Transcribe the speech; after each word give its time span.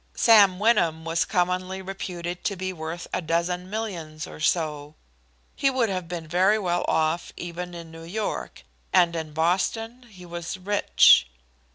Sam 0.15 0.57
Wyndham 0.57 1.05
was 1.05 1.25
commonly 1.25 1.79
reputed 1.79 2.43
to 2.45 2.55
be 2.55 2.73
worth 2.73 3.05
a 3.13 3.21
dozen 3.21 3.69
millions 3.69 4.25
or 4.25 4.39
so. 4.39 4.95
He 5.55 5.69
would 5.69 5.89
have 5.89 6.07
been 6.07 6.27
very 6.27 6.57
well 6.57 6.83
off 6.87 7.31
even 7.37 7.75
in 7.75 7.91
New 7.91 8.01
York, 8.05 8.63
and 8.91 9.15
in 9.15 9.31
Boston 9.33 10.01
he 10.09 10.25
was 10.25 10.57
rich. 10.57 11.27